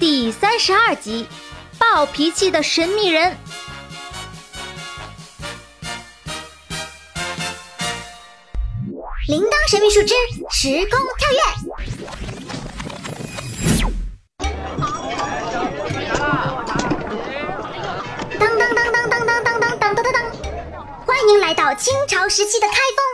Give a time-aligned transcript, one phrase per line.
[0.00, 1.28] 第三十二集：
[1.78, 3.36] 暴脾气的神秘人。
[9.28, 10.14] 铃铛神秘树之
[10.50, 11.38] 时空跳跃。
[18.38, 20.24] 当当当当当当当当当当当当！
[21.04, 23.04] 欢迎来到清朝时期的开封。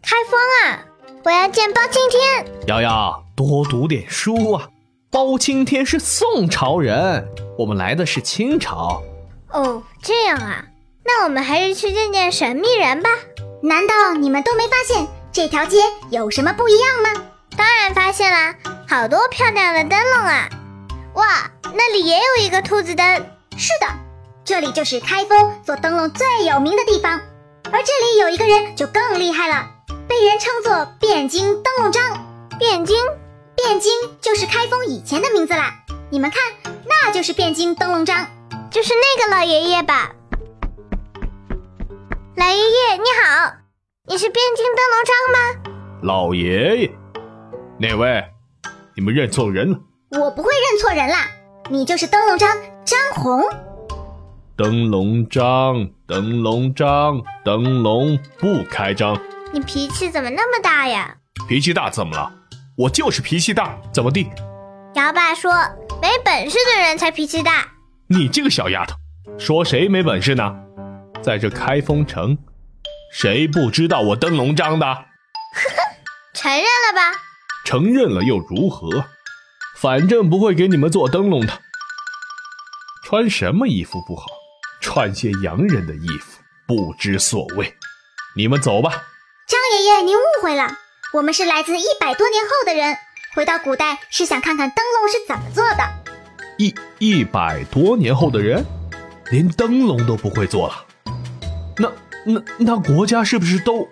[0.00, 0.84] 开封啊！
[1.24, 2.46] 我要见包青天。
[2.68, 4.68] 瑶瑶，多读点书啊！
[5.10, 7.26] 包青天是宋朝人，
[7.56, 9.02] 我们来的是清朝。
[9.50, 10.64] 哦，这样啊，
[11.04, 13.10] 那我们还是去见见神秘人吧。
[13.62, 15.78] 难道你们都没发现这条街
[16.10, 17.22] 有什么不一样吗？
[17.56, 18.54] 当然发现啦，
[18.88, 20.48] 好多漂亮的灯笼啊！
[21.14, 23.16] 哇，那里也有一个兔子灯。
[23.56, 23.86] 是的，
[24.44, 27.18] 这里就是开封做灯笼最有名的地方。
[27.72, 29.66] 而这里有一个人就更厉害了，
[30.06, 32.02] 被人称作汴京灯笼张。
[32.60, 32.96] 汴京。
[33.66, 35.74] 汴京就是开封以前的名字啦，
[36.08, 38.24] 你们看，那就是汴京灯笼张，
[38.70, 40.12] 就是那个老爷爷吧？
[42.36, 43.54] 老爷爷你好，
[44.06, 45.72] 你是汴京灯笼张吗？
[46.04, 46.94] 老爷爷，
[47.80, 48.24] 哪位？
[48.94, 49.76] 你们认错人了。
[50.12, 51.26] 我不会认错人啦，
[51.68, 53.42] 你就是灯笼张张红。
[54.56, 59.20] 灯笼张，灯笼张，灯笼不开张。
[59.52, 61.16] 你脾气怎么那么大呀？
[61.48, 62.32] 脾气大怎么了？
[62.76, 64.30] 我就是脾气大，怎么地？
[64.96, 65.50] 姚爸说
[66.02, 67.66] ：“没本事的人才脾气大。”
[68.08, 68.94] 你这个小丫头，
[69.38, 70.54] 说谁没本事呢？
[71.22, 72.36] 在这开封城，
[73.10, 74.86] 谁不知道我灯笼张的？
[74.86, 75.06] 呵呵，
[76.34, 77.18] 承认了吧？
[77.64, 79.06] 承认了又如何？
[79.78, 81.62] 反正不会给你们做灯笼的。
[83.04, 84.26] 穿什么衣服不好？
[84.82, 87.74] 穿些洋人的衣服，不知所谓。
[88.36, 88.90] 你们走吧。
[89.48, 90.70] 张爷爷，您误会了。
[91.16, 92.94] 我们是来自一百多年后的人，
[93.34, 95.82] 回到古代是想看看灯笼是怎么做的。
[96.58, 98.62] 一一百多年后的人，
[99.30, 100.84] 连灯笼都不会做了。
[101.78, 101.90] 那
[102.26, 103.88] 那那国家是不是都？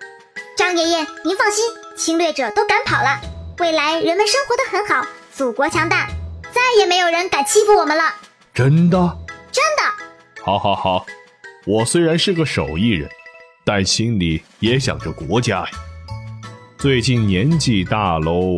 [0.55, 1.65] 张爷爷，您放心，
[1.97, 3.19] 侵略者都赶跑了，
[3.57, 6.07] 未来人们生活的很好，祖国强大，
[6.53, 8.03] 再也没有人敢欺负我们了。
[8.53, 9.17] 真的？
[9.51, 10.43] 真的。
[10.43, 11.03] 好，好，好。
[11.65, 13.09] 我虽然是个手艺人，
[13.63, 15.69] 但心里也想着国家呀。
[16.85, 18.57] 最近年纪大喽，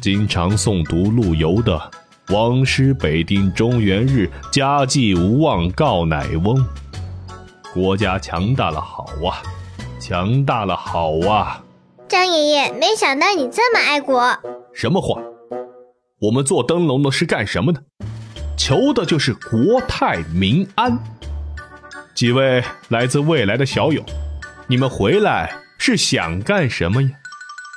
[0.00, 1.80] 经常诵读陆游的
[2.34, 6.66] “王师北定中原日，家祭无忘告乃翁”。
[7.72, 9.38] 国家强大了，好啊，
[10.00, 11.62] 强大了，好啊！
[12.08, 14.36] 张爷爷，没想到你这么爱国。
[14.74, 15.22] 什么话？
[16.22, 17.80] 我们做灯笼的是干什么的？
[18.58, 20.98] 求的就是国泰民安。
[22.16, 24.02] 几位来自未来的小友，
[24.66, 27.10] 你们回来是想干什么呀？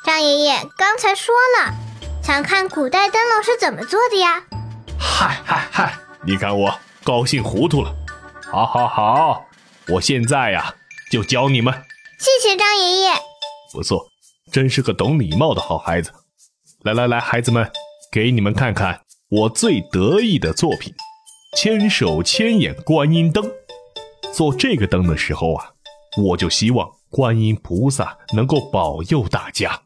[0.05, 1.73] 张爷爷刚才说了，
[2.21, 4.43] 想看古代灯笼是怎么做的呀？
[4.99, 5.97] 嗨嗨嗨！
[6.25, 7.95] 你看我高兴糊涂了。
[8.51, 9.45] 好，好，好，
[9.87, 10.75] 我现在呀
[11.09, 11.73] 就教你们。
[12.19, 13.11] 谢谢张爷爷。
[13.71, 14.05] 不错，
[14.51, 16.11] 真是个懂礼貌的好孩子。
[16.81, 17.71] 来来来，孩子们，
[18.11, 18.99] 给你们看看
[19.29, 20.93] 我最得意的作品——
[21.55, 23.49] 千手千眼观音灯。
[24.33, 25.69] 做这个灯的时候啊，
[26.21, 29.82] 我就希望观音菩萨能够保佑大家。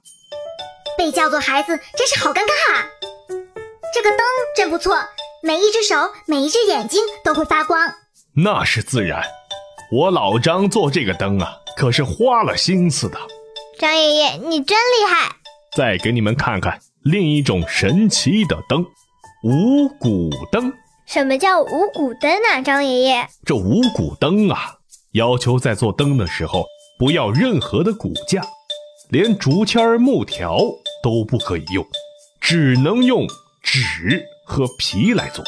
[0.98, 2.86] 被叫做孩子，真是好尴尬啊！
[3.94, 4.20] 这个灯
[4.56, 4.98] 真不错，
[5.44, 7.80] 每一只手、每一只眼睛都会发光。
[8.36, 9.24] 那是自然，
[9.92, 13.18] 我老张做这个灯啊，可是花了心思的。
[13.80, 15.36] 张爷爷，你真厉害！
[15.76, 18.84] 再给你们看看另一种神奇的灯——
[19.46, 20.74] 五谷灯。
[21.06, 23.28] 什么叫五谷灯啊，张爷爷？
[23.46, 24.78] 这五谷灯啊，
[25.14, 26.66] 要求在做灯的时候
[26.98, 28.42] 不要任何的骨架。
[29.10, 30.60] 连竹签木条
[31.08, 31.88] 都不可以用，
[32.42, 33.26] 只能用
[33.64, 35.42] 纸和皮来做。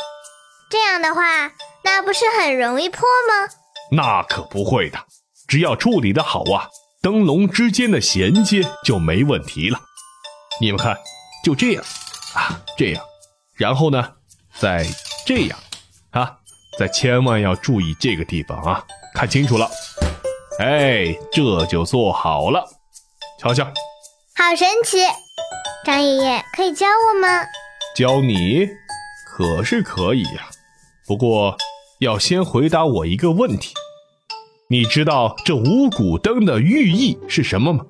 [0.70, 1.52] 这样的话，
[1.84, 3.54] 那不是很容易破吗？
[3.92, 4.98] 那可不会的，
[5.50, 6.70] 只要处理的好啊，
[7.02, 9.78] 灯笼之间的衔接就没问题了。
[10.62, 10.98] 你们看，
[11.44, 11.84] 就这样
[12.36, 13.04] 啊，这样，
[13.56, 14.14] 然后呢，
[14.58, 14.88] 再
[15.26, 15.60] 这样
[16.12, 16.38] 啊，
[16.78, 18.82] 再千万要注意这个地方啊，
[19.14, 19.70] 看清楚了，
[20.60, 22.66] 哎，这就做好了。
[23.38, 23.66] 瞧瞧，
[24.38, 25.00] 好神奇！
[25.86, 27.28] 张爷爷可以教我吗？
[27.96, 28.70] 教你
[29.26, 30.50] 可是可以呀，
[31.08, 31.56] 不过
[32.00, 33.74] 要先回答我一个问题：
[34.70, 37.86] 你知道这五谷灯的寓意是什么吗？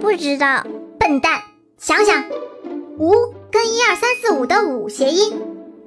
[0.00, 0.64] 不知道，
[0.98, 1.42] 笨蛋！
[1.78, 2.24] 想想，
[2.98, 3.10] 五
[3.50, 5.38] 跟一二三四五的五谐音，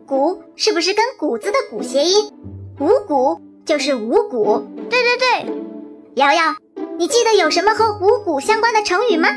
[0.05, 2.31] 谷是不是跟谷子的谷谐音？
[2.79, 4.67] 五谷就是五谷。
[4.89, 5.53] 对对对，
[6.15, 6.55] 瑶瑶。
[6.99, 9.29] 你记得有什么和五谷相关的成语吗？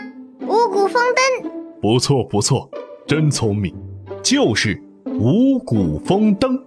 [0.50, 1.52] 五谷丰登。
[1.80, 2.68] 不错不错，
[3.06, 3.72] 真聪明，
[4.20, 6.60] 就是五谷丰登。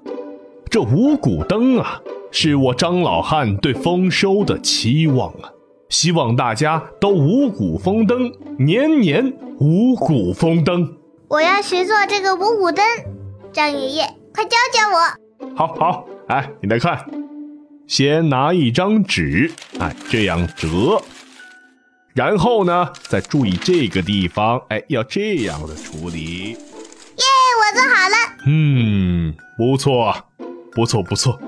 [0.70, 2.02] 这五谷登啊，
[2.32, 5.52] 是我张老汉对丰收的期望啊，
[5.90, 10.96] 希望大家都五谷丰登，年年五谷丰登。
[11.28, 12.86] 我要学做这个五谷灯，
[13.52, 14.04] 张爷爷，
[14.34, 15.56] 快教教我。
[15.58, 17.06] 好好，哎，你来看，
[17.86, 21.02] 先拿一张纸，哎，这样折，
[22.14, 26.52] 然后呢，再注意这个地方，哎，要这样的处理。
[26.52, 26.58] 耶，
[27.60, 28.16] 我做好了。
[28.46, 30.16] 嗯，不错，
[30.74, 31.40] 不错，不错。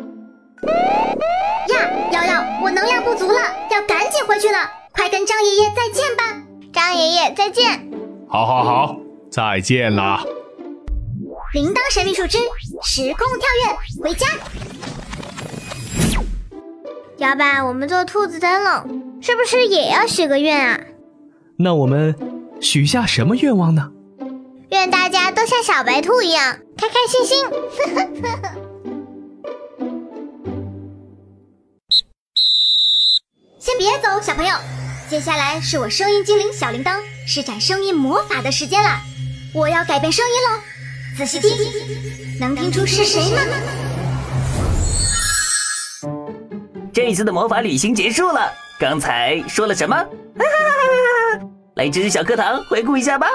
[0.66, 3.40] 呀，瑶瑶，我能量不足了，
[3.70, 4.58] 要赶紧回去了，
[4.92, 6.24] 快跟张爷爷再见吧。
[6.74, 7.88] 张爷爷再见。
[8.28, 8.98] 好，好，好，
[9.30, 10.24] 再见啦。
[11.54, 12.40] 铃铛神秘树枝，
[12.82, 14.26] 时空跳跃，回家。
[17.18, 20.80] 摇摆，我们做兔子灯笼，是不是也要许个愿啊？
[21.58, 22.16] 那我们
[22.62, 23.92] 许下什么愿望呢？
[24.70, 27.44] 愿大家都像小白兔一样开开心心。
[33.60, 34.54] 先别走，小朋友，
[35.10, 39.02] 接下来是我声音精灵小铃铛施展声音魔法的时间了。
[39.56, 40.62] 我要改变声音喽，
[41.18, 41.50] 仔细听，
[42.40, 43.42] 能听出是谁吗？
[46.94, 50.06] 这一次的魔法旅行结束了，刚才说了什么？
[51.76, 53.28] 来知识小课堂回顾一下吧。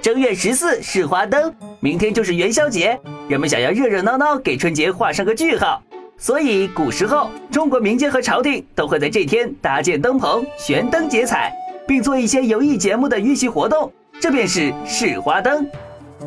[0.00, 2.98] 正月十四是花灯，明天就是元宵节，
[3.28, 5.82] 人们想要热热闹闹给春节画上个句号，
[6.16, 11.52] 所以古时候中国民间和朝廷都会在这天搭建灯棚、悬灯结彩，
[11.86, 15.66] 并做一些游艺节目的预习活动，这便是试花灯。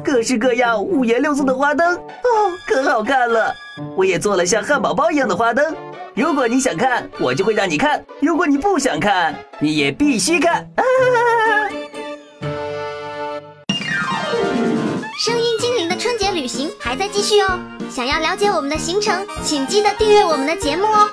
[0.04, 3.54] 各式各样、五颜六色的花灯哦，可好看了！
[3.96, 5.76] 我也做了像汉堡包一样的花灯。
[6.18, 10.68] 如果你想看，我就会让你看；如果你不想看，你也必须看。
[15.20, 17.60] 声音精灵的春节旅行还在继续哦！
[17.92, 21.08] 想要了解我们的行程，请记得订阅我们的节目哦。